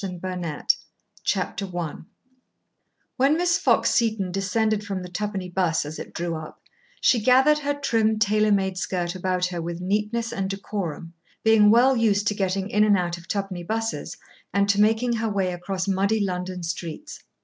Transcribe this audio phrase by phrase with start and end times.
[0.01, 0.65] ]PART ONE
[1.23, 2.07] Chapter One
[3.17, 6.59] When Miss Fox Seton descended from the twopenny bus as it drew up,
[6.99, 11.95] she gathered her trim tailor made skirt about her with neatness and decorum, being well
[11.95, 14.17] used to getting in and out of twopenny buses
[14.51, 17.21] and to making her way across muddy London streets.